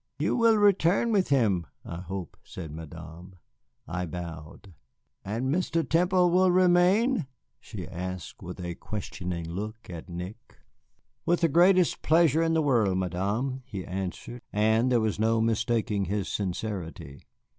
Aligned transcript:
"You 0.17 0.35
will 0.35 0.55
return 0.57 1.11
with 1.11 1.29
him, 1.29 1.67
I 1.85 1.97
hope," 2.01 2.35
said 2.43 2.71
Madame. 2.71 3.35
I 3.87 4.07
bowed. 4.07 4.73
"And 5.23 5.53
Mr. 5.53 5.87
Temple 5.87 6.31
will 6.31 6.49
remain?" 6.49 7.27
she 7.59 7.87
asked, 7.87 8.41
with 8.41 8.59
a 8.61 8.73
questioning 8.73 9.47
look 9.47 9.91
at 9.91 10.09
Nick. 10.09 10.57
"With 11.23 11.41
the 11.41 11.49
greatest 11.49 12.01
pleasure 12.01 12.41
in 12.41 12.55
the 12.55 12.63
world, 12.63 12.97
Madame," 12.97 13.61
he 13.67 13.85
answered, 13.85 14.41
and 14.51 14.91
there 14.91 15.01
was 15.01 15.19
no 15.19 15.39
mistaking 15.39 16.05
his 16.05 16.27
sincerity. 16.27 17.21